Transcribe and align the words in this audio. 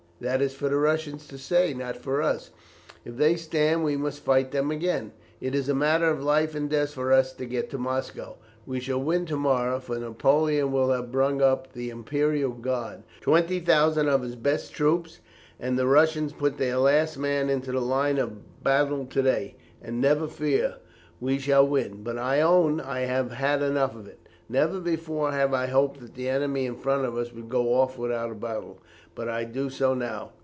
"That 0.21 0.39
is 0.39 0.53
for 0.53 0.69
the 0.69 0.77
Russians 0.77 1.27
to 1.29 1.39
say, 1.39 1.73
not 1.73 1.97
for 1.97 2.21
us. 2.21 2.51
If 3.03 3.17
they 3.17 3.35
stand 3.35 3.83
we 3.83 3.97
must 3.97 4.23
fight 4.23 4.51
them 4.51 4.69
again. 4.69 5.13
It 5.39 5.55
is 5.55 5.67
a 5.67 5.73
matter 5.73 6.11
of 6.11 6.23
life 6.23 6.53
and 6.53 6.69
death 6.69 6.93
for 6.93 7.11
us 7.11 7.33
to 7.33 7.45
get 7.47 7.71
to 7.71 7.79
Moscow. 7.79 8.35
We 8.67 8.79
shall 8.79 9.01
win 9.01 9.25
to 9.25 9.35
morrow, 9.35 9.79
for 9.79 9.97
Napoleon 9.97 10.71
will 10.71 10.91
have 10.91 11.05
to 11.05 11.07
bring 11.09 11.41
up 11.41 11.73
the 11.73 11.89
Imperial 11.89 12.51
Guard, 12.51 13.01
20,000 13.21 14.07
of 14.07 14.21
his 14.21 14.35
best 14.35 14.73
troops, 14.73 15.21
and 15.59 15.75
the 15.75 15.87
Russians 15.87 16.33
put 16.33 16.59
their 16.59 16.77
last 16.77 17.17
man 17.17 17.49
into 17.49 17.71
the 17.71 17.81
line 17.81 18.19
of 18.19 18.61
battle 18.63 19.07
to 19.07 19.21
day, 19.23 19.55
and, 19.81 19.99
never 19.99 20.27
fear, 20.27 20.75
we 21.19 21.39
shall 21.39 21.65
win. 21.67 22.03
But 22.03 22.19
I 22.19 22.41
own 22.41 22.79
I 22.79 23.01
have 23.01 23.31
had 23.31 23.63
enough 23.63 23.95
of 23.95 24.05
it. 24.05 24.19
Never 24.47 24.81
before 24.81 25.31
have 25.31 25.53
I 25.53 25.67
hoped 25.67 26.01
that 26.01 26.13
the 26.13 26.27
enemy 26.27 26.65
in 26.65 26.75
front 26.75 27.05
of 27.05 27.15
us 27.17 27.31
would 27.31 27.47
go 27.49 27.75
off 27.75 27.97
without 27.97 28.29
a 28.31 28.35
battle, 28.35 28.79
but 29.15 29.29
I 29.29 29.45
do 29.45 29.69
so 29.69 29.93
now. 29.93 30.31